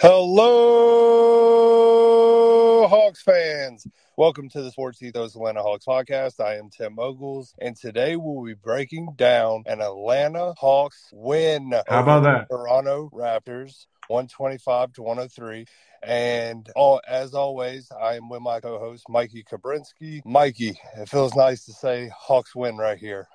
[0.00, 0.46] Hello,
[2.86, 3.84] Hawks fans.
[4.16, 6.38] Welcome to the Sports Ethos Atlanta Hawks podcast.
[6.38, 11.72] I am Tim Mogles, and today we'll be breaking down an Atlanta Hawks win.
[11.88, 12.46] How about that?
[12.48, 15.66] Toronto Raptors, 125 to 103.
[16.04, 20.24] And all, as always, I am with my co host, Mikey Kabrinsky.
[20.24, 23.26] Mikey, it feels nice to say Hawks win right here.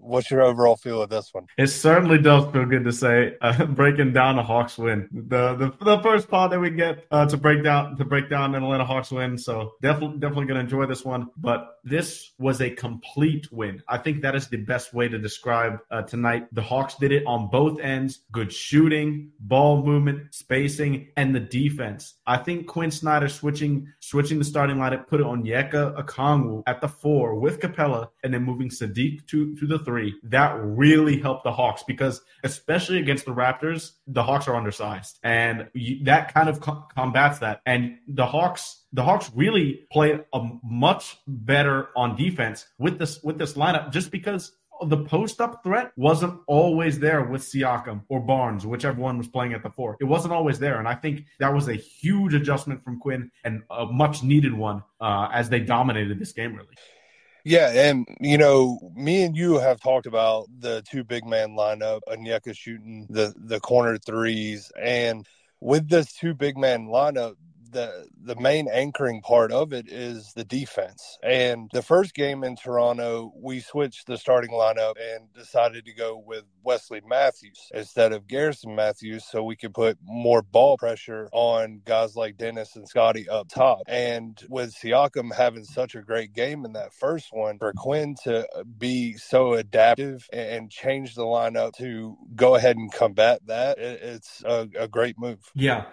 [0.00, 1.46] What's your overall feel of this one?
[1.56, 5.08] It certainly does feel good to say uh, breaking down a Hawks win.
[5.12, 8.54] The the, the first part that we get uh, to break down to break down
[8.54, 9.36] an Atlanta Hawks win.
[9.36, 11.28] So definitely definitely gonna enjoy this one.
[11.36, 13.82] But this was a complete win.
[13.88, 16.46] I think that is the best way to describe uh, tonight.
[16.52, 18.20] The Hawks did it on both ends.
[18.30, 22.14] Good shooting, ball movement, spacing, and the defense.
[22.26, 26.80] I think Quin Snyder switching switching the starting lineup, put it on Yeka Okongwu at
[26.80, 31.44] the four with Capela, and then moving Saddiq to to the three, that really helped
[31.44, 36.50] the Hawks because, especially against the Raptors, the Hawks are undersized, and you, that kind
[36.50, 37.62] of co- combats that.
[37.64, 43.38] And the Hawks, the Hawks really played a much better on defense with this with
[43.38, 48.66] this lineup, just because the post up threat wasn't always there with Siakam or Barnes,
[48.66, 49.96] whichever one was playing at the four.
[50.00, 50.78] It wasn't always there.
[50.78, 54.82] And I think that was a huge adjustment from Quin and a much needed one
[55.00, 56.76] uh, as they dominated this game, really.
[57.48, 62.00] Yeah, and you know, me and you have talked about the two big man lineup,
[62.06, 65.26] Onyeka shooting the the corner threes, and
[65.58, 67.36] with this two big man lineup,
[67.70, 71.18] the the main anchoring part of it is the defense.
[71.22, 76.22] And the first game in Toronto, we switched the starting lineup and decided to go
[76.24, 81.80] with Wesley Matthews instead of Garrison Matthews so we could put more ball pressure on
[81.84, 83.80] guys like Dennis and Scottie up top.
[83.86, 88.46] And with Siakam having such a great game in that first one, for Quin to
[88.78, 94.68] be so adaptive and change the lineup to go ahead and combat that, it's a,
[94.78, 95.40] a great move.
[95.54, 95.84] Yeah.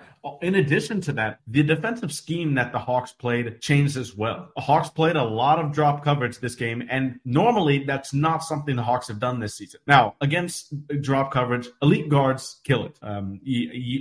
[0.42, 4.50] In addition to that, the defensive scheme that the Hawks played changed as well.
[4.56, 8.76] The Hawks played a lot of drop coverage this game, and normally that's not something
[8.76, 9.82] the Hawks have done this season.
[9.86, 12.98] Now, against drop coverage, elite guards kill it.
[13.02, 13.40] Um,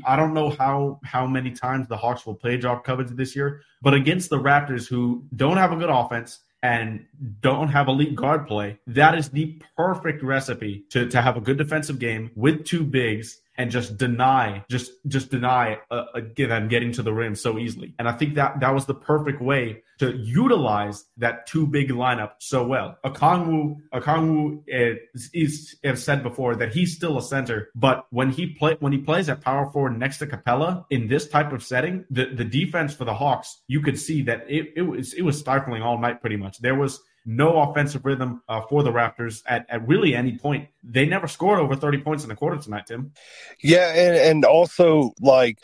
[0.07, 3.63] I don't know how how many times the Hawks will play drop coverage this year,
[3.83, 7.05] but against the Raptors, who don't have a good offense, and
[7.41, 11.59] don't have elite guard play, that is the perfect recipe to, to have a good
[11.59, 16.93] defensive game with two bigs and just deny, just just deny uh, uh, them getting
[16.93, 17.95] to the rim so easily.
[17.99, 22.33] And I think that that was the perfect way to utilize that two big lineup
[22.39, 22.99] so well.
[23.05, 28.47] Okongwu, Okongwu is, is has said before that he's still a center, but when he
[28.47, 32.05] play when he plays at power forward next to Capela in this type of setting,
[32.11, 35.39] the the defense for the Hawks, you could see that it, it was it was
[35.39, 36.59] stifling all night pretty much.
[36.59, 40.69] There was no offensive rhythm uh, for the Raptors at, at really any point.
[40.83, 43.13] They never scored over 30 points in the quarter tonight, Tim.
[43.63, 45.59] Yeah, and, and also like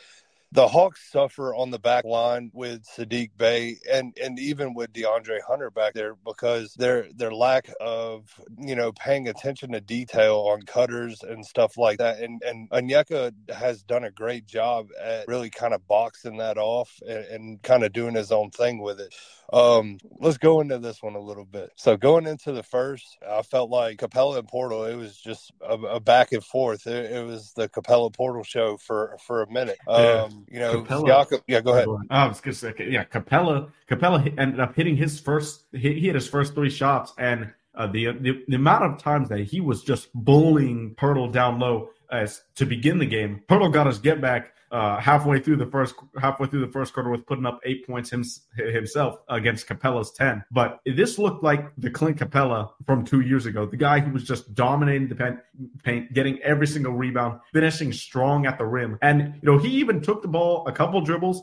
[0.53, 5.41] the Hawks suffer on the back line with Saddiq Bey and and even with DeAndre
[5.47, 8.29] Hunter back there because their their lack of
[8.59, 13.33] you know paying attention to detail on cutters and stuff like that and and Onyeka
[13.51, 17.85] has done a great job at really kind of boxing that off and, and kind
[17.85, 19.15] of doing his own thing with it.
[19.53, 21.71] Um, let's go into this one a little bit.
[21.75, 24.91] So going into the first, I felt like Capela and Poeltl.
[24.93, 26.87] It was just a, a back and forth.
[26.87, 29.79] It, it, was the Capela Poeltl show for for a minute.
[29.89, 31.89] Um, you know, Capela, Siakam, yeah, go ahead.
[31.89, 33.71] Oh, I was gonna say, yeah, Capela.
[33.89, 35.65] Capela ended up hitting his first.
[35.73, 39.29] He, he hit his first three shots, and uh, the, the the amount of times
[39.29, 43.43] that he was just bullying Poeltl down low as to begin the game.
[43.49, 47.11] Poeltl got his get back uh, halfway through the first halfway through the first quarter
[47.11, 48.25] with putting up eight points him,
[48.57, 50.45] himself against Capela's ten.
[50.51, 54.25] But this looked like the Clint Capela from two years ago, the guy who was
[54.25, 55.39] just dominating the
[55.83, 60.01] paint, getting every single rebound, finishing strong at the rim, and you know he even
[60.01, 61.43] took the ball a couple dribbles,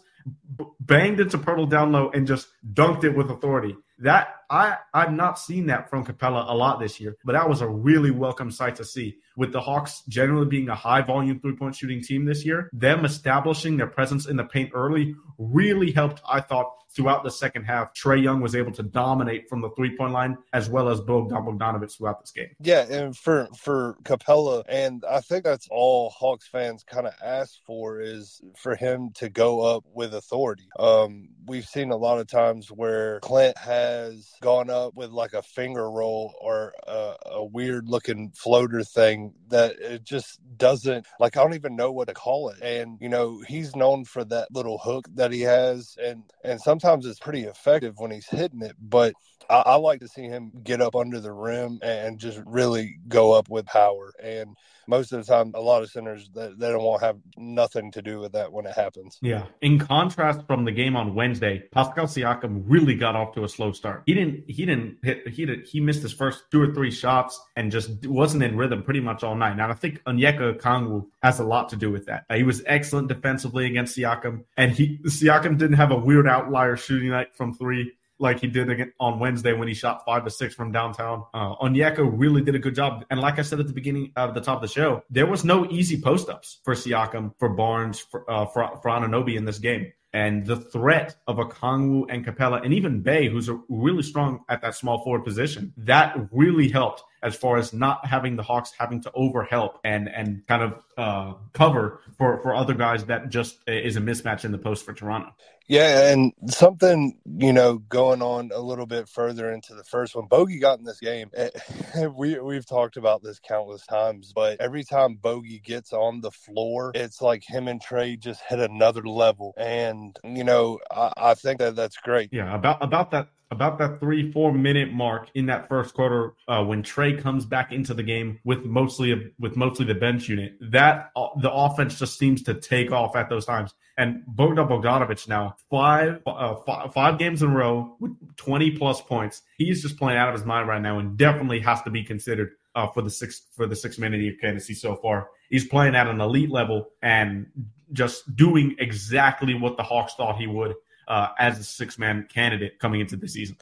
[0.80, 3.76] banged into Poeltl down low, and just dunked it with authority.
[4.00, 7.62] That I I've not seen that from Capela a lot this year, but that was
[7.62, 9.18] a really welcome sight to see.
[9.36, 13.06] With the Hawks generally being a high volume three point shooting team this year, them
[13.06, 16.22] establishing their presence in the paint early really helped.
[16.30, 19.96] I thought throughout the second half, Trae Young was able to dominate from the three
[19.96, 22.50] point line as well as Bogdan Bogdanovic throughout this game.
[22.60, 27.54] Yeah, and for for Capela, and I think that's all Hawks fans kind of ask
[27.66, 30.68] for is for him to go up with authority.
[30.80, 35.44] Um, we've seen a lot of times where Clint has gone up with like a
[35.44, 41.44] finger roll or a, a weird looking floater thing that it just doesn't like I
[41.44, 42.62] don't even know what to call it.
[42.64, 46.87] And you know, he's known for that little hook that he has and and sometimes
[46.88, 49.14] sometimes it's pretty effective when he's hitting it, but
[49.50, 53.34] I, I like to see him get up under the rim and just really go
[53.34, 54.14] up with power.
[54.24, 54.56] And
[54.88, 58.02] most of the time, a lot of centers that they don't want have nothing to
[58.02, 59.18] do with that when it happens.
[59.22, 59.46] Yeah.
[59.62, 63.72] In contrast from the game on Wednesday, Pascal Siakam really got off to a slow
[63.72, 64.04] start.
[64.06, 64.44] He didn't.
[64.48, 65.28] He didn't hit.
[65.28, 65.68] He did.
[65.68, 69.24] He missed his first two or three shots and just wasn't in rhythm pretty much
[69.24, 69.58] all night.
[69.58, 72.26] Now I think Onyeka Okongwu has a lot to do with that.
[72.34, 77.10] He was excellent defensively against Siakam, and he Siakam didn't have a weird outlier shooting
[77.10, 80.72] night from three like he did on Wednesday when he shot five to six from
[80.72, 81.24] downtown.
[81.34, 83.06] Uh, Onyeka really did a good job.
[83.10, 85.44] And like I said at the beginning of the top of the show, there was
[85.44, 89.60] no easy post ups for Siakam, for Barnes, for, uh, for, for Anunoby in this
[89.60, 89.92] game.
[90.14, 94.74] And the threat of Okongwu and Capella, and even Bey, who's really strong at that
[94.74, 99.12] small forward position, that really helped as far as not having the Hawks having to
[99.12, 104.02] overhelp and and kind of uh, cover for for other guys that just is a
[104.02, 105.34] mismatch in the post for Toronto.
[105.68, 110.28] Yeah, and something you know going on a little bit further into the first one,
[110.28, 111.30] Bogey got in this game.
[111.36, 111.50] Eh,
[112.16, 116.92] we we've talked about this countless times, but every time Bogey gets on the floor,
[116.96, 121.60] it's like him and Trae just hit another level, and you know I, I think
[121.60, 122.30] that that's great.
[122.32, 126.64] Yeah, about about that about that three four minute mark in that first quarter uh,
[126.64, 131.12] when Trae comes back into the game with mostly with mostly the bench unit that
[131.16, 135.56] uh, the offense just seems to take off at those times and Bogdan Bogdanovic now
[135.70, 140.18] five, uh, five five games in a row with 20 plus points he's just playing
[140.18, 143.10] out of his mind right now and definitely has to be considered uh, for the
[143.10, 146.90] six for the six minute of candidacy so far he's playing at an elite level
[147.02, 147.48] and
[147.94, 150.76] just doing exactly what the Hawks thought he would
[151.08, 153.58] uh, as a six man candidate coming into the season.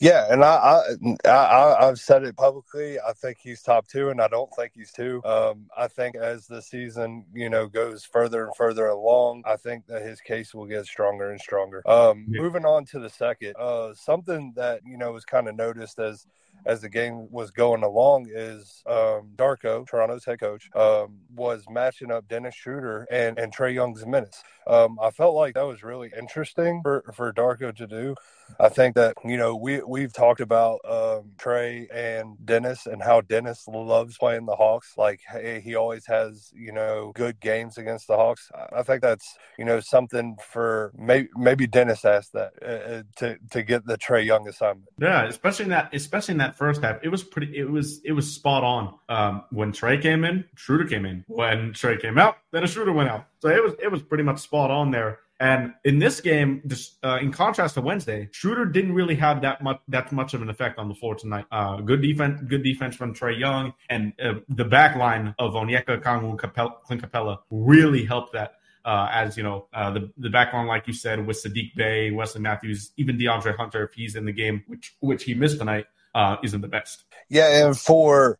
[0.00, 0.82] Yeah, and I,
[1.26, 2.98] I, I have said it publicly.
[2.98, 5.20] I think he's top two, and I don't think he's two.
[5.26, 9.86] Um, I think as the season you know goes further and further along, I think
[9.88, 11.82] that his case will get stronger and stronger.
[11.86, 12.40] Um, yeah.
[12.40, 16.26] Moving on to the second, uh, something that you know was kind of noticed as
[16.66, 22.10] as the game was going along is um, Darko, Toronto's head coach, um, was matching
[22.10, 24.42] up Dennis Schroeder and, and Trae Young's minutes.
[24.66, 28.14] Um, I felt like that was really interesting for, for Darko to do.
[28.58, 33.20] I think that, you know, we, we've talked about um, Trae and Dennis and how
[33.20, 34.94] Dennis loves playing the Hawks.
[34.96, 38.50] Like, hey, he always has, you know, good games against the Hawks.
[38.72, 43.38] I think that's, you know, something for maybe, maybe Dennis asked that uh, uh to,
[43.50, 44.88] to get the Trae Young assignment.
[44.98, 47.56] Yeah, especially in that, especially in that first half, it was pretty.
[47.56, 48.94] It was it was spot on.
[49.08, 51.24] Um, when Trae came in, Schroeder came in.
[51.28, 53.26] When Trae came out, then a Schroeder went out.
[53.40, 55.18] So it was it was pretty much spot on there.
[55.40, 59.62] And in this game, just, uh, in contrast to Wednesday, Schroeder didn't really have that
[59.62, 61.46] much that much of an effect on the floor tonight.
[61.50, 66.02] Uh, good defense, good defense from Trae Young, and uh, the back line of Onyeka,
[66.02, 68.56] Okongwu, Capela, Clint Capela really helped that.
[68.84, 72.10] Uh, as you know, uh, the the back line, like you said, with Saddiq Bey,
[72.10, 75.86] Wesley Matthews, even DeAndre Hunter, if he's in the game, which which he missed tonight,
[76.14, 77.04] uh, isn't the best.
[77.28, 78.38] Yeah, and for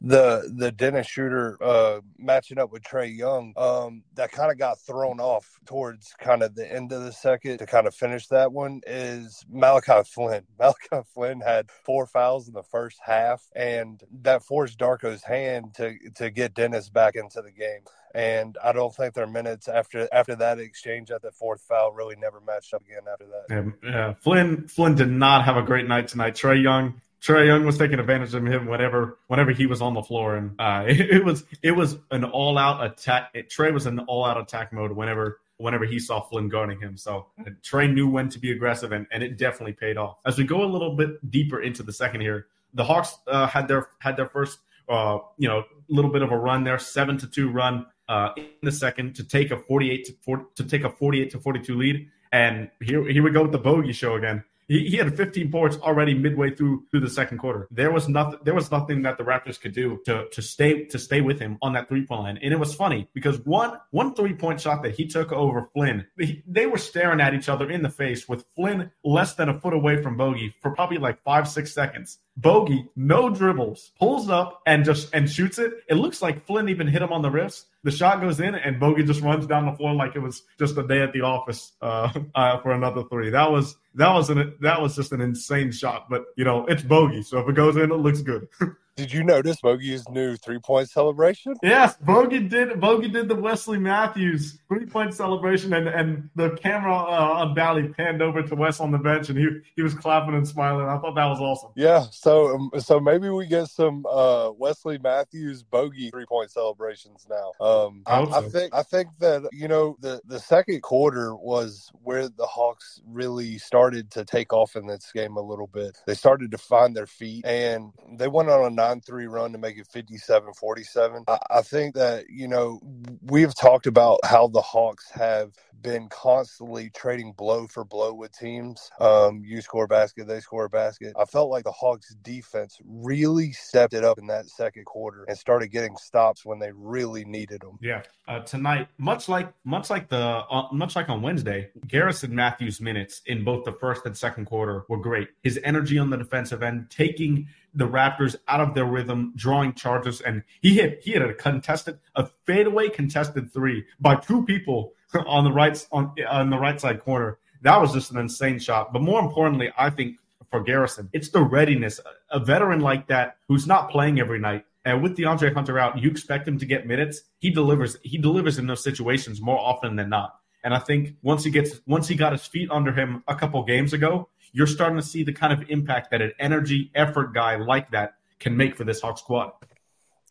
[0.00, 4.80] the the Dennis Schroeder uh, matching up with Trae Young, um, that kind of got
[4.80, 8.52] thrown off towards kind of the end of the second to kind of finish that
[8.52, 10.44] one is Malachi Flynn.
[10.58, 15.96] Malachi Flynn had four fouls in the first half, and that forced Darko's hand to
[16.16, 17.82] to get Dennis back into the game.
[18.14, 22.16] And I don't think their minutes after after that exchange at the fourth foul really
[22.16, 23.72] never matched up again after that.
[23.82, 24.14] Yeah, yeah.
[24.20, 26.34] Flynn Flynn did not have a great night tonight.
[26.34, 30.02] Trae Young Trae Young was taking advantage of him whenever whenever he was on the
[30.02, 33.30] floor, and uh, it, it, was it was an all out attack.
[33.32, 36.96] It, Trae was in all out attack mode whenever whenever he saw Flynn guarding him.
[36.96, 37.28] So
[37.62, 40.18] Trae knew when to be aggressive, and, and it definitely paid off.
[40.26, 43.68] As we go a little bit deeper into the second here, the Hawks uh, had
[43.68, 47.28] their had their first uh, you know little bit of a run there, seven to
[47.28, 50.84] two run uh, in the second to take a forty eight to 40, to take
[50.84, 52.08] a forty eight to forty two lead.
[52.32, 54.44] And here here we go with the bogey show again.
[54.68, 57.68] He, he had 15 points already midway through through the second quarter.
[57.70, 58.38] There was nothing.
[58.42, 61.58] There was nothing that the Raptors could do to to stay to stay with him
[61.60, 62.38] on that three point line.
[62.42, 66.06] And it was funny because one one three point shot that he took over Flynn,
[66.16, 69.60] they, they were staring at each other in the face with Flynn less than a
[69.60, 72.18] foot away from Bogey for probably like five six seconds.
[72.36, 75.72] Bogey, no dribbles, pulls up and just and shoots it.
[75.88, 77.66] It looks like Flynn even hit him on the wrist.
[77.84, 80.78] The shot goes in, and Bogey just runs down the floor like it was just
[80.78, 83.30] a day at the office uh, uh, for another three.
[83.30, 86.08] That was that was an that was just an insane shot.
[86.08, 88.48] But you know, it's Bogey, so if it goes in, it looks good.
[88.94, 91.54] Did you notice Bogey's new three point celebration?
[91.62, 92.78] Yes, Bogey did.
[92.78, 97.88] Bogey did the Wesley Matthews three point celebration, and and the camera uh, on Bally
[97.88, 100.86] panned over to Wes on the bench, and he he was clapping and smiling.
[100.86, 101.70] I thought that was awesome.
[101.74, 107.26] Yeah, so um, so maybe we get some uh, Wesley Matthews Bogey three point celebrations
[107.30, 107.66] now.
[107.66, 111.90] Um, I, I, I think I think that you know the the second quarter was
[112.02, 115.96] where the Hawks really started to take off in this game a little bit.
[116.06, 119.58] They started to find their feet, and they went on a 9 3 run to
[119.58, 121.24] make it 57 47.
[121.28, 122.80] I, I think that, you know,
[123.22, 128.90] we've talked about how the Hawks have been constantly trading blow for blow with teams.
[129.00, 131.12] Um, you score a basket, they score a basket.
[131.18, 135.36] I felt like the Hawks defense really stepped it up in that second quarter and
[135.36, 137.78] started getting stops when they really needed them.
[137.80, 142.80] Yeah, uh, tonight, much like much like the uh, much like on Wednesday, Garrison Matthews
[142.80, 145.28] minutes in both the first and second quarter were great.
[145.42, 150.20] His energy on the defensive end, taking the Raptors out of their rhythm, drawing charges,
[150.20, 154.92] and he hit he had a contested a fadeaway contested three by two people
[155.26, 157.38] on the right on on the right side corner.
[157.62, 158.92] That was just an insane shot.
[158.92, 160.16] But more importantly, I think
[160.50, 162.00] for Garrison, it's the readiness.
[162.30, 166.10] A veteran like that who's not playing every night, and with DeAndre Hunter out, you
[166.10, 167.22] expect him to get minutes.
[167.38, 167.96] He delivers.
[168.02, 170.34] He delivers in those situations more often than not.
[170.64, 173.62] And I think once he gets once he got his feet under him a couple
[173.64, 177.56] games ago, you're starting to see the kind of impact that an energy effort guy
[177.56, 179.52] like that can make for this Hawk squad.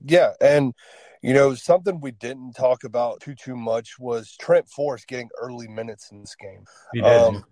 [0.04, 0.74] Yeah, and
[1.22, 5.68] you know, something we didn't talk about too too much was Trent Forrest getting early
[5.68, 6.66] minutes in this game.
[6.94, 7.10] He did.
[7.10, 7.46] Um,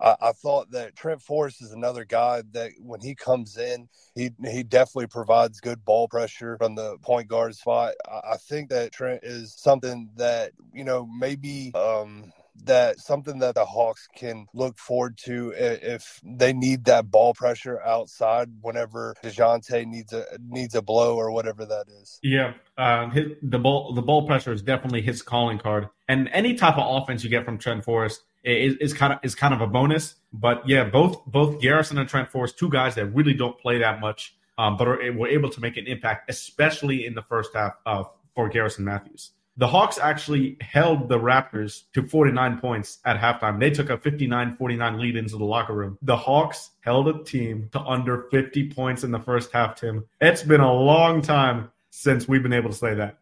[0.00, 4.30] I, I, thought that Trent Forrest is another guy that when he comes in, he
[4.44, 7.94] he definitely provides good ball pressure from the point guard spot.
[8.10, 12.32] I, I think that Trent is something that you know maybe um,
[12.64, 17.80] that something that the Hawks can look forward to if they need that ball pressure
[17.82, 22.18] outside whenever Dejounte needs a needs a blow or whatever that is.
[22.22, 26.54] Yeah, um, his, the ball the ball pressure is definitely his calling card, and any
[26.54, 29.60] type of offense you get from Trent Forrest is, is kind of is kind of
[29.60, 30.16] a bonus.
[30.32, 34.00] But yeah, both both Garrison and Trent Forrest, two guys that really don't play that
[34.00, 37.74] much, um, but are, were able to make an impact, especially in the first half
[37.86, 39.30] of for Garrison Matthews.
[39.56, 43.60] The Hawks actually held the Raptors to 49 points at halftime.
[43.60, 45.98] They took a 59 49 lead into the locker room.
[46.02, 50.04] The Hawks held a team to under 50 points in the first half, Tim.
[50.20, 53.18] It's been a long time since we've been able to say that.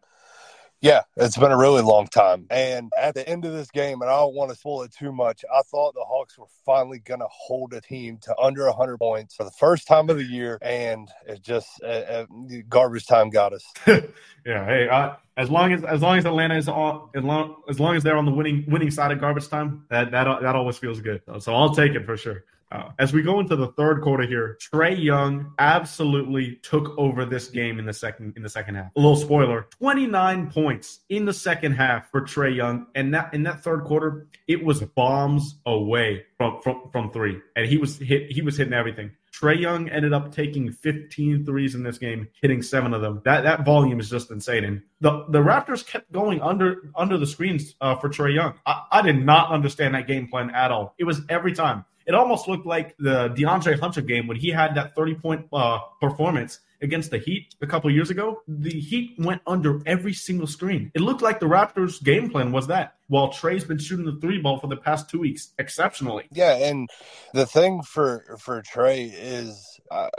[0.81, 2.47] Yeah, it's been a really long time.
[2.49, 5.11] And at the end of this game, and I don't want to spoil it too
[5.11, 8.97] much, I thought the Hawks were finally going to hold a team to under 100
[8.97, 10.57] points for the first time of the year.
[10.59, 12.25] And it just, uh, uh,
[12.67, 13.63] garbage time got us.
[13.87, 14.65] yeah.
[14.65, 17.95] Hey, I, as long as as long as Atlanta is on as long as long
[17.95, 20.99] as they're on the winning winning side of garbage time, that that that always feels
[20.99, 21.21] good.
[21.39, 22.43] So I'll take it for sure.
[22.71, 27.49] Uh, as we go into the third quarter here, Trae Young absolutely took over this
[27.49, 28.91] game in the second in the second half.
[28.95, 33.33] A little spoiler: twenty nine points in the second half for Trae Young, and that
[33.33, 37.97] in that third quarter, it was bombs away from from, from three, and he was
[37.97, 38.31] hit.
[38.31, 39.11] He was hitting everything.
[39.33, 43.21] Trae Young ended up taking 15 threes in this game, hitting seven of them.
[43.25, 44.63] That that volume is just insane.
[44.63, 48.53] And the, the Raptors kept going under under the screens uh, for Trae Young.
[48.65, 50.95] I, I did not understand that game plan at all.
[50.97, 51.85] It was every time.
[52.05, 55.79] It almost looked like the DeAndre Hunter game when he had that 30 point uh,
[55.99, 58.41] performance against the Heat a couple years ago.
[58.47, 60.91] The Heat went under every single screen.
[60.93, 62.95] It looked like the Raptors' game plan was that.
[63.07, 66.25] While Trae's been shooting the three ball for the past two weeks exceptionally.
[66.31, 66.89] Yeah, and
[67.33, 69.79] the thing for for Trae is.
[69.89, 70.09] Uh,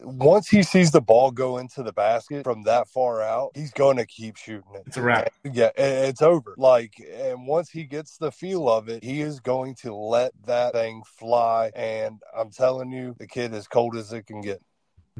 [0.00, 3.96] once he sees the ball go into the basket from that far out, he's going
[3.96, 4.84] to keep shooting it.
[4.86, 5.32] It's a wrap.
[5.44, 6.54] Yeah, it's over.
[6.56, 10.72] Like, and once he gets the feel of it, he is going to let that
[10.72, 11.70] thing fly.
[11.74, 14.62] And I'm telling you, the kid is cold as it can get.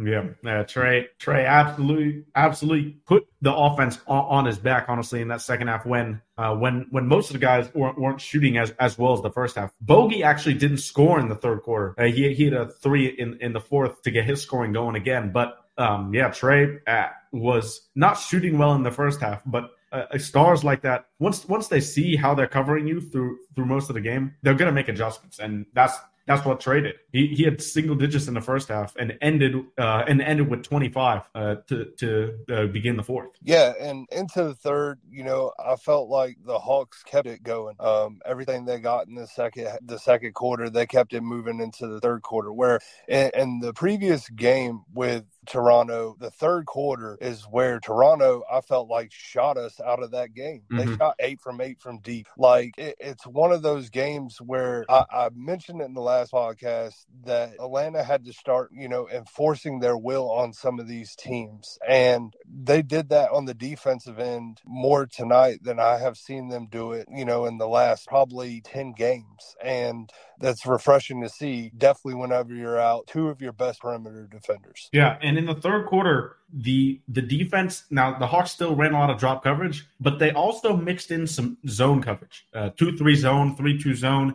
[0.01, 0.63] Yeah.
[0.65, 4.87] Trey, Trae, absolutely, absolutely put the offense on, on, his back.
[4.89, 8.21] Honestly, in that second half, when uh, when when most of the guys weren't, weren't,
[8.21, 11.63] shooting as as well as the first half, Bogey actually didn't score in the third
[11.63, 11.95] quarter.
[11.99, 14.95] Uh, he he had a three in in the fourth to get his scoring going
[14.95, 15.33] again.
[15.33, 20.19] But um, yeah, Trae uh, was not shooting well in the first half, but uh,
[20.19, 23.95] stars like that once once they see how they're covering you through through most of
[23.95, 25.97] the game, they're gonna make adjustments, and that's
[26.29, 26.97] that's what traded.
[27.11, 30.63] He, he had single digits in the first half and ended uh, and ended with
[30.63, 33.31] 25 uh, to to uh, begin the fourth.
[33.43, 37.77] Yeah, and into the third, you know, I felt like the Hawks kept it going.
[37.81, 41.87] Um, everything they got in the second the second quarter, they kept it moving into
[41.87, 42.53] the third quarter.
[42.53, 46.17] Where in, in the previous game with Toronto.
[46.19, 50.63] The third quarter is where Toronto, I felt like, shot us out of that game.
[50.71, 50.91] Mm-hmm.
[50.91, 52.29] They shot eight from eight from deep.
[52.37, 56.33] Like it, it's one of those games where I, I mentioned it in the last
[56.33, 61.17] podcast that Atlanta had to start, you know, enforcing their will on some of these
[61.17, 61.79] teams.
[61.87, 66.69] And they did that on the defensive end more tonight than I have seen them
[66.71, 69.57] do it, you know, in the last probably 10 games.
[69.63, 71.71] And that's refreshing to see.
[71.77, 74.89] Definitely whenever you're out, two of your best perimeter defenders.
[74.93, 78.99] Yeah, and in the third quarter, the the defense now the Hawks still ran a
[78.99, 83.15] lot of drop coverage, but they also mixed in some zone coverage, uh, two three
[83.15, 84.35] zone, three two zone.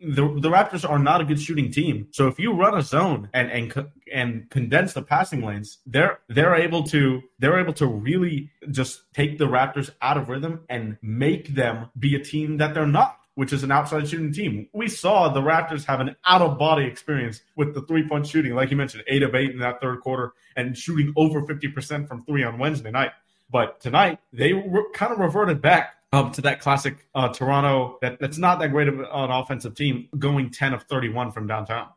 [0.00, 3.28] The, the Raptors are not a good shooting team, so if you run a zone
[3.34, 8.50] and and and condense the passing lanes, they're they're able to they're able to really
[8.70, 12.86] just take the Raptors out of rhythm and make them be a team that they're
[12.86, 14.68] not which is an outside shooting team.
[14.72, 18.54] We saw the Raptors have an out of body experience with the three point shooting,
[18.54, 22.24] like you mentioned, eight of eight in that third quarter and shooting over 50% from
[22.24, 23.12] three on Wednesday night.
[23.50, 28.18] But tonight, they re- kind of reverted back um, to that classic uh, Toronto that,
[28.20, 31.88] that's not that great of an offensive team going 10 of 31 from downtown.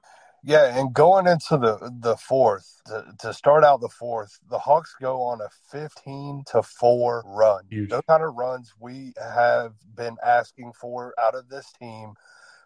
[0.46, 4.96] Yeah, and going into the the fourth to, to, start out the fourth, the Hawks
[5.02, 7.64] go on a fifteen to four run.
[7.70, 7.90] Huge.
[7.90, 12.14] Those kind of runs we have been asking for out of this team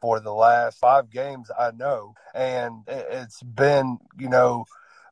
[0.01, 1.49] for the last five games.
[1.57, 4.65] I know, and it's been you know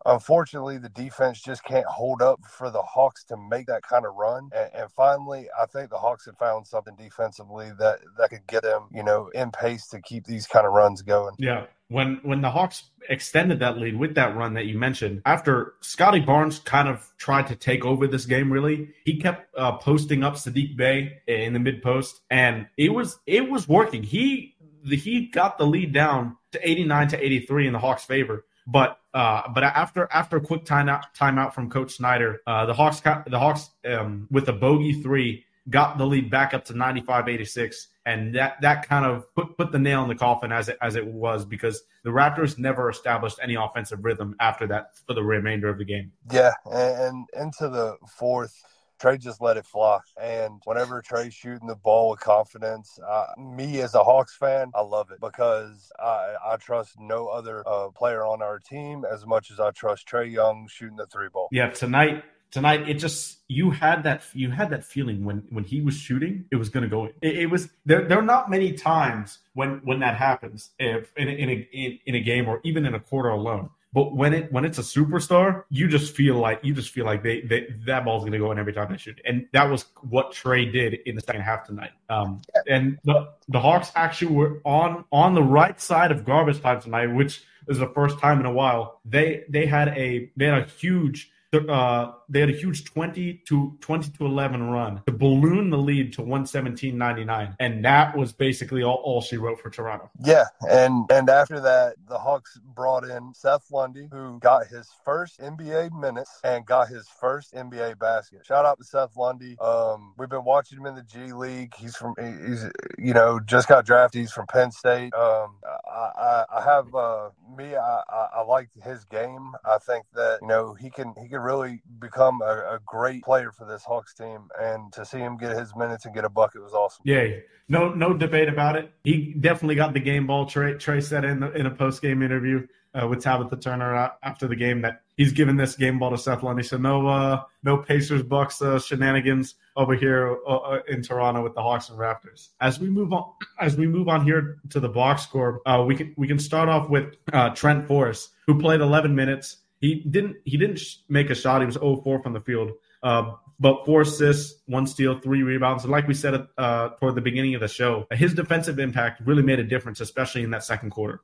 [0.06, 4.16] unfortunately, the defense just can't hold up for the Hawks to make that kind of
[4.16, 4.50] run.
[4.56, 8.64] And, and, finally, I think the Hawks have found something defensively that that could get
[8.64, 11.36] them, you know, in pace to keep these kind of runs going.
[11.38, 11.66] Yeah.
[11.90, 16.20] When when the Hawks extended that lead with that run that you mentioned, after Scottie
[16.20, 20.36] Barnes kind of tried to take over this game, really, he kept uh, posting up
[20.36, 24.04] Saddiq Bey in the mid post, and it was it was working.
[24.04, 28.46] He the Heat got the lead down to 89 to 83 in the Hawks' favor.
[28.66, 33.00] But uh, but after after a quick timeout timeout from Coach Snyder, uh, the Hawks
[33.00, 38.34] the Hawks um, with a bogey three got the lead back up to 95-86 and
[38.36, 41.06] that that kind of put, put the nail in the coffin as it as it
[41.06, 45.78] was because the Raptors never established any offensive rhythm after that for the remainder of
[45.78, 46.12] the game.
[46.32, 48.56] Yeah, and, and into the fourth
[49.00, 50.00] Trae just let it fly.
[50.20, 54.82] And whenever Trae's shooting the ball with confidence, uh, me as a Hawks fan, I
[54.82, 59.52] love it because I, I trust no other uh, player on our team as much
[59.52, 61.50] as I trust Trae Young shooting the three ball.
[61.52, 65.82] Yeah, tonight tonight it just you had that you had that feeling when when he
[65.82, 68.74] was shooting it was going to go it, it, was there there are not many
[68.74, 72.86] times when when that happens if in, in a in, in a game or even
[72.86, 76.60] in a quarter alone but when it when it's a superstar, you just feel like
[76.62, 78.98] you just feel like they, they that ball's going to go in every time they
[78.98, 81.92] shoot, and that was what Trae did in the second half tonight.
[82.10, 86.82] Um, and the the Hawks actually were on on the right side of garbage time
[86.82, 89.00] tonight, which is the first time in a while.
[89.06, 93.78] They they had a they had a huge uh, they had a huge 20 to
[93.80, 99.02] 20 to 11 run to balloon the lead to 117.99 and that was basically all,
[99.04, 100.10] all she wrote for toronto.
[100.24, 105.40] Yeah and and after that the hawks brought in seth lundy who got his first
[105.40, 108.46] nba minutes and got his first nba basket.
[108.46, 109.58] Shout out to seth lundy.
[109.60, 111.74] Um, we've been watching him in the g league.
[111.76, 112.66] He's from he's
[112.98, 114.20] you know just got drafted.
[114.22, 115.14] He's from penn state.
[115.14, 120.06] Um, I, I, I have uh, me I, I, I like his game i think
[120.14, 123.84] that you know he can he can really become a, a, great player for this
[123.84, 124.48] Hawks team.
[124.60, 127.02] And to see him get his minutes and get a bucket was awesome.
[127.06, 127.28] Yeah,
[127.68, 128.92] no, no debate about it.
[129.04, 130.46] He definitely got the game ball.
[130.46, 134.48] Trey Trae said in the, in a post game interview uh, with Tabitha Turner after
[134.48, 136.64] the game that he's given this game ball to Seth Lundy.
[136.64, 141.54] So no, uh, no Pacers Bucks uh, shenanigans over here uh, uh, in Toronto with
[141.54, 142.50] the Hawks and Raptors.
[142.62, 145.96] As we move on, as we move on here to the box score, uh, we
[145.96, 147.16] can we can start off with
[147.56, 149.58] Trent Forrest, who played 11 minutes.
[149.80, 151.62] He didn't he didn't make a shot.
[151.62, 152.72] He was 0-4 from the field.
[153.04, 155.84] Uh, but four assists, one steal, three rebounds.
[155.84, 159.42] And like we said uh, toward the beginning of the show, his defensive impact really
[159.42, 161.22] made a difference, especially in that second quarter.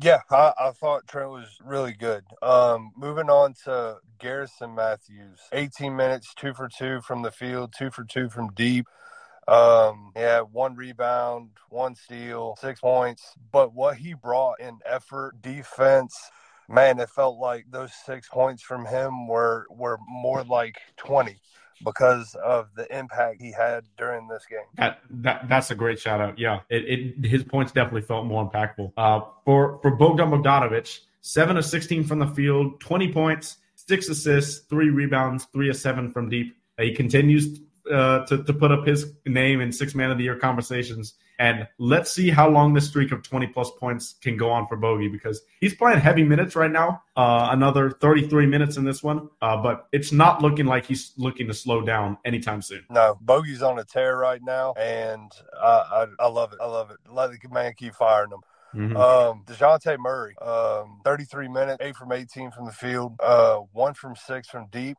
[0.00, 2.24] Yeah, I, I thought Trent was really good.
[2.42, 7.90] Um, moving on to Garrison Matthews, 18 minutes, two for two from the field, two
[7.90, 8.86] for two from deep.
[9.46, 13.34] Um, yeah, one rebound, one steal, six points.
[13.52, 16.16] But what he brought in effort, defense,
[16.68, 21.40] man, it felt like those six points from him were were more like twenty
[21.84, 24.60] because of the impact he had during this game.
[24.76, 26.38] That, that that's a great shout out.
[26.38, 28.92] Yeah, it, it his points definitely felt more impactful.
[28.96, 34.66] Uh, for for Bogdan Bogdanovic, seven of sixteen from the field, twenty points, six assists,
[34.66, 36.56] three rebounds, three of seven from deep.
[36.78, 40.38] He continues uh, to to put up his name in six man of the year
[40.38, 41.14] conversations.
[41.38, 44.76] And let's see how long this streak of 20 plus points can go on for
[44.76, 47.02] Bogey because he's playing heavy minutes right now.
[47.16, 51.48] Uh, another 33 minutes in this one, uh, but it's not looking like he's looking
[51.48, 52.84] to slow down anytime soon.
[52.88, 55.66] No, Bogey's on a tear right now, and I,
[56.20, 56.60] I, I love it.
[56.62, 56.98] I love it.
[57.10, 58.40] Let the man keep firing them.
[58.74, 58.96] Mm-hmm.
[58.96, 64.16] Um, Dejounte Murray, um, 33 minutes, eight from 18 from the field, uh, one from
[64.16, 64.96] six from deep.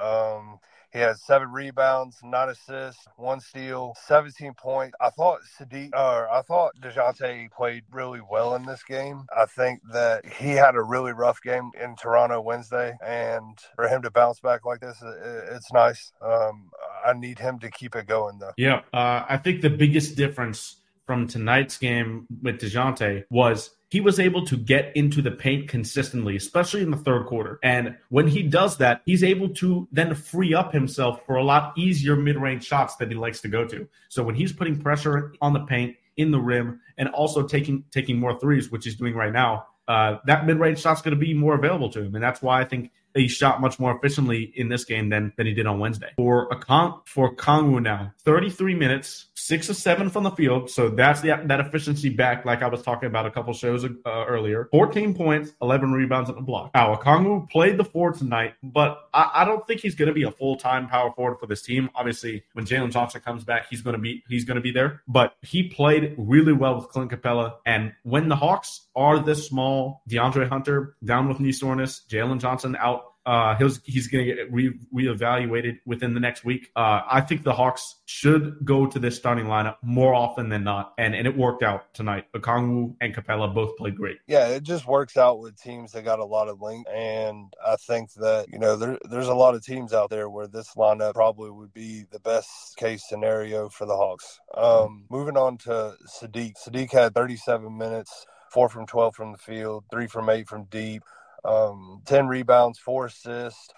[0.00, 0.58] Um,
[0.92, 4.94] he has seven rebounds, nine assists, one steal, 17 points.
[5.00, 9.24] I thought Saddiq, or I thought Dejounte played really well in this game.
[9.36, 14.02] I think that he had a really rough game in Toronto Wednesday, and for him
[14.02, 15.02] to bounce back like this,
[15.50, 16.12] it's nice.
[16.20, 16.70] Um,
[17.06, 18.52] I need him to keep it going, though.
[18.56, 20.76] Yeah, uh, I think the biggest difference
[21.06, 26.34] from tonight's game with Dejounte was he was able to get into the paint consistently,
[26.34, 27.58] especially in the third quarter.
[27.62, 31.76] And when he does that, he's able to then free up himself for a lot
[31.76, 33.86] easier mid range shots that he likes to go to.
[34.08, 38.18] So when he's putting pressure on the paint, in the rim, and also taking taking
[38.18, 41.34] more threes, which he's doing right now, uh, that mid range shot's going to be
[41.34, 42.14] more available to him.
[42.14, 45.46] And that's why I think he shot much more efficiently in this game than, than
[45.46, 46.10] he did on Wednesday.
[46.16, 50.70] For a con- for Kongwu now, 33 minutes, six of seven from the field.
[50.70, 53.88] So that's the, that efficiency back, like I was talking about a couple shows uh,
[54.06, 54.68] earlier.
[54.72, 56.70] 14 points, 11 rebounds and a block.
[56.74, 60.22] Now, Kongwu played the four tonight, but I, I don't think he's going to be
[60.22, 61.90] a full time power forward for this team.
[61.94, 65.02] Obviously, when Jalen Johnson comes back, he's going to be he's going to be there.
[65.08, 70.02] But he played really well with Clint Capela, and when the Hawks are this small,
[70.08, 74.52] DeAndre Hunter down with knee soreness, Jalen Johnson out uh, he's he's going to get
[74.52, 76.70] re- reevaluated within the next week.
[76.74, 80.92] Uh, I think the Hawks should go to this starting lineup more often than not,
[80.98, 82.26] and and it worked out tonight.
[82.34, 84.18] Okongwu and Capela both played great.
[84.26, 87.76] Yeah, it just works out with teams that got a lot of length, and I
[87.76, 91.14] think that you know there, there's a lot of teams out there where this lineup
[91.14, 94.40] probably would be the best case scenario for the Hawks.
[94.54, 96.54] Um, moving on to Saddiq.
[96.56, 101.02] Saddiq had 37 minutes, four from 12 from the field, three from eight from deep
[101.44, 103.68] um, 10 rebounds, four assists,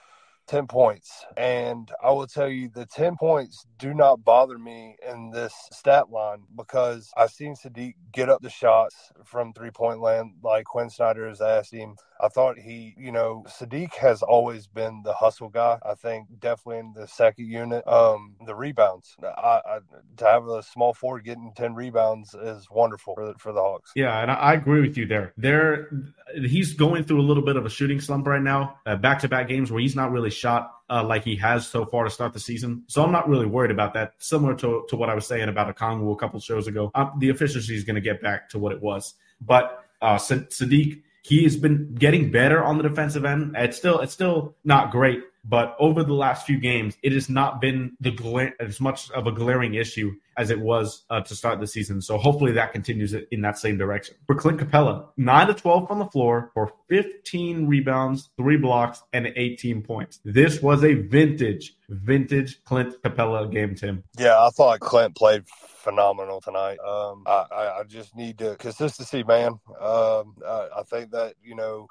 [0.46, 1.24] 10 points.
[1.36, 6.10] And I will tell you, the 10 points do not bother me in this stat
[6.10, 10.90] line because I've seen Saddiq get up the shots from three point land like Quin
[10.90, 11.96] Snyder has asked him.
[12.20, 15.78] I thought he, you know, Saddiq has always been the hustle guy.
[15.84, 17.86] I think definitely in the second unit.
[17.86, 19.78] Um, the rebounds, I, I,
[20.18, 23.92] to have a small forward getting 10 rebounds is wonderful for the, for the Hawks.
[23.94, 25.32] Yeah, and I, agree with you there.
[25.36, 25.90] There,
[26.34, 29.48] he's going through a little bit of a shooting slump right now, back to back
[29.48, 32.40] games where he's not really shot uh, like he has so far to start the
[32.40, 32.84] season.
[32.86, 34.12] So I'm not really worried about that.
[34.18, 37.74] Similar to, to what I was saying about Okongwu a couple shows ago, the efficiency
[37.74, 39.14] is going to get back to what it was.
[39.40, 43.54] But uh, Saddiq, he has been getting better on the defensive end.
[43.56, 47.60] It's still it's still not great, but over the last few games, it has not
[47.60, 51.60] been the gla- as much of a glaring issue as it was uh, to start
[51.60, 52.00] the season.
[52.00, 54.16] So hopefully that continues in that same direction.
[54.26, 59.26] For Clint Capela, 9 to 12 from the floor for 15 rebounds, 3 blocks, and
[59.34, 60.20] 18 points.
[60.24, 64.04] This was a vintage, vintage Clint Capela game, Tim.
[64.18, 66.78] Yeah, I thought Clint played phenomenal tonight.
[66.78, 69.58] Um, I, I, just need to consistency, man.
[69.80, 71.88] Um, I, I think that, you know,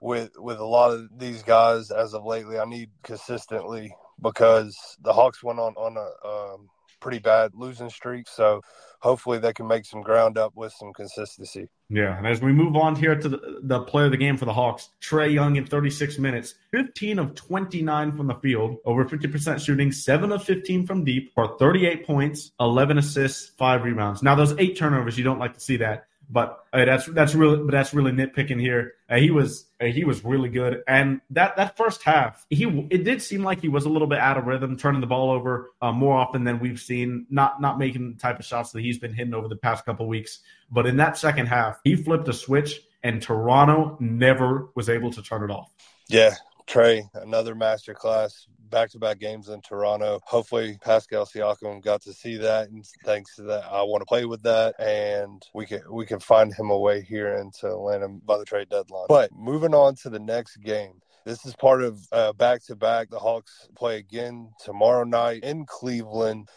[0.00, 2.58] with with a lot of these guys as of lately.
[2.58, 6.68] I need consistently because the Hawks went on on a um,
[7.00, 8.28] pretty bad losing streak.
[8.28, 8.62] So
[9.00, 11.68] hopefully they can make some ground up with some consistency.
[11.88, 14.44] Yeah, and as we move on here to the, the player of the game for
[14.44, 19.64] the Hawks, Trae Young in 36 minutes, 15 of 29 from the field, over 50%
[19.64, 24.22] shooting, 7 of 15 from deep for 38 points, 11 assists, 5 rebounds.
[24.22, 26.06] Now those 8 turnovers, you don't like to see that.
[26.28, 28.94] But uh, that's that's really but that's really nitpicking here.
[29.08, 33.04] Uh, he was uh, he was really good, and that that first half, he it
[33.04, 35.70] did seem like he was a little bit out of rhythm, turning the ball over
[35.80, 37.26] uh, more often than we've seen.
[37.30, 40.08] Not not making the type of shots that he's been hitting over the past couple
[40.08, 40.40] weeks.
[40.70, 45.22] But in that second half, he flipped a switch, and Toronto never was able to
[45.22, 45.72] turn it off.
[46.08, 46.34] Yeah,
[46.66, 50.20] Trae, another masterclass back to back games in Toronto.
[50.24, 54.24] Hopefully, Pascal Siakam got to see that, and thanks to that, I want to play
[54.24, 58.38] with that, and we can we can find him a way here into Atlanta by
[58.38, 59.06] the trade deadline.
[59.08, 61.00] But moving on to the next game.
[61.24, 63.10] This is part of back to back.
[63.10, 66.48] The Hawks play again tomorrow night in Cleveland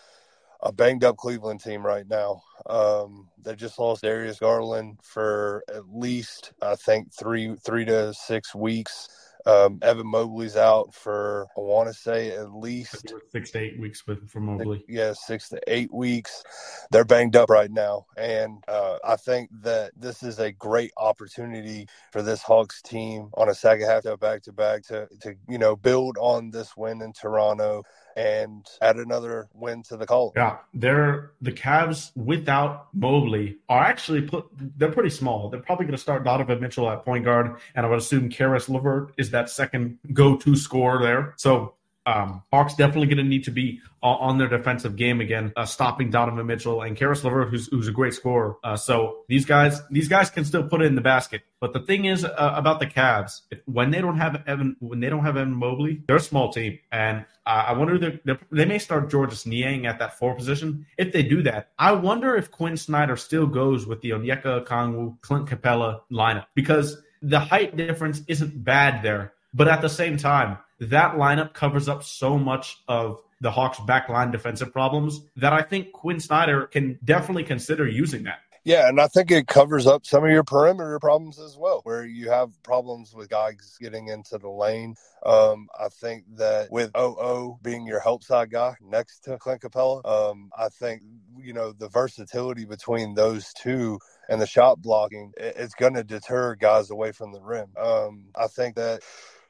[0.62, 2.44] a banged up Cleveland team right now.
[2.66, 8.54] Um, they just lost Darius Garland for at least I think three three to six
[8.54, 9.08] weeks.
[9.46, 14.06] Um, Evan Mobley's out for I want to say at least six to eight weeks
[14.06, 14.84] with for Mobley.
[14.88, 16.44] Yeah, six to eight weeks.
[16.92, 21.88] They're banged up right now, and uh, I think that this is a great opportunity
[22.12, 25.58] for this Hawks team on a second half to back to back to to you
[25.58, 27.84] know build on this win in Toronto
[28.20, 30.34] and add another win to the column.
[30.36, 34.46] Yeah, they're the Cavs without Mobley are actually put.
[34.78, 35.50] They're pretty small.
[35.50, 38.68] They're probably going to start Donovan Mitchell at point guard, and I would assume Caris
[38.68, 41.34] LeVert is that second go-to scorer there.
[41.38, 41.76] So
[42.10, 46.10] um, Hawks definitely going to need to be on their defensive game again, uh, stopping
[46.10, 48.56] Donovan Mitchell and Caris LeVert, who's, who's a great scorer.
[48.64, 51.42] Uh, so these guys, these guys can still put it in the basket.
[51.60, 55.10] But the thing is uh, about the Cavs, when they don't have Evan, when they
[55.10, 59.10] don't have Evan Mobley, they're a small team, and I wonder if they may start
[59.10, 60.86] Georges Niang at that four position.
[60.98, 65.20] If they do that, I wonder if Quin Snyder still goes with the Onyeka Okongwu,
[65.22, 69.34] Clint Capela lineup because the height difference isn't bad there.
[69.54, 74.32] But at the same time, that lineup covers up so much of the Hawks' backline
[74.32, 78.40] defensive problems that I think Quin Snyder can definitely consider using that.
[78.66, 82.06] Yeah, and I think it covers up some of your perimeter problems as well, where
[82.06, 84.96] you have problems with guys getting into the lane.
[85.26, 90.06] Um, I think that with OO being your help side guy next to Clint Capela,
[90.06, 91.02] um, I think
[91.38, 96.56] you know the versatility between those two and the shot blocking it's going to deter
[96.56, 97.70] guys away from the rim.
[97.78, 99.02] Um, I think that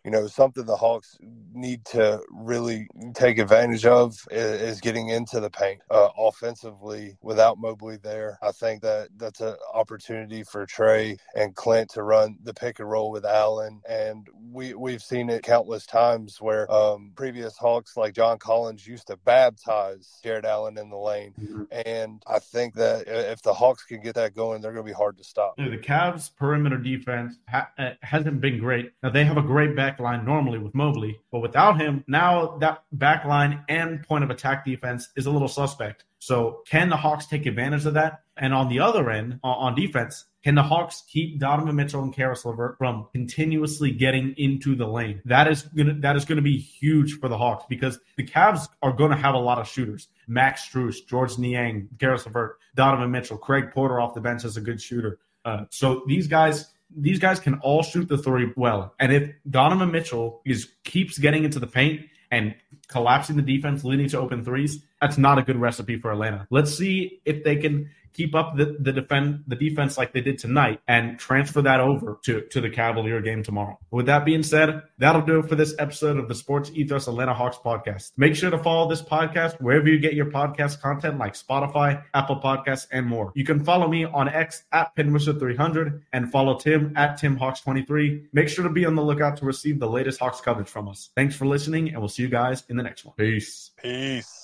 [0.04, 1.18] you know, something the Hawks
[1.54, 7.58] need to really take advantage of is, is getting into the paint uh, offensively without
[7.58, 8.38] Mobley there.
[8.42, 12.90] I think that that's an opportunity for Trae and Clint to run the pick and
[12.90, 13.82] roll with Allen.
[13.88, 19.08] And we, we've seen it countless times where um, previous Hawks like John Collins used
[19.08, 21.34] to baptize Jarrett Allen in the lane.
[21.40, 21.64] Mm-hmm.
[21.86, 24.96] And I think that if the Hawks can get that going, they're going to be
[24.96, 25.56] hard to stop.
[25.58, 28.94] The Cavs' perimeter defense ha- uh, hasn't been great.
[29.04, 32.58] Now, they have a great back back line normally with Mobley, but without him, now
[32.60, 36.06] that back line and point of attack defense is a little suspect.
[36.20, 38.22] So can the Hawks take advantage of that?
[38.38, 42.46] And on the other end, on defense, can the Hawks keep Donovan Mitchell and Caris
[42.46, 45.22] LeVert from continuously getting into the lane?
[45.26, 48.94] That is gonna that is gonna be huge for the Hawks because the Cavs are
[48.94, 50.08] gonna have a lot of shooters.
[50.28, 54.62] Max Strus, Georges Niang, Caris LeVert, Donovan Mitchell, Craig Porter off the bench is a
[54.62, 55.20] good shooter.
[55.44, 58.94] Uh, so these guys these guys can all shoot the three well.
[59.00, 62.56] And if Donovan Mitchell is keeps getting into the paint and
[62.88, 66.48] collapsing the defense, leading to open threes, that's not a good recipe for Atlanta.
[66.50, 70.40] Let's see if they can keep up the, the defend the defense like they did
[70.40, 73.78] tonight and transfer that over to, to the Cavalier game tomorrow.
[73.92, 77.34] With that being said, that'll do it for this episode of the Sports Ethos Atlanta
[77.34, 78.12] Hawks podcast.
[78.18, 82.40] Make sure to follow this podcast wherever you get your podcast content like Spotify, Apple
[82.42, 83.32] Podcasts, and more.
[83.36, 88.28] You can follow me on X at Pinwizard300 and follow Tim at TimHawks23.
[88.34, 91.10] Make sure to be on the lookout to receive the latest Hawks coverage from us.
[91.16, 93.16] Thanks for listening, and we'll see you guys in the next one.
[93.18, 93.72] Peace.
[93.82, 94.39] Peace.